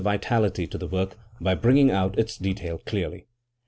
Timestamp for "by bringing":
1.39-1.91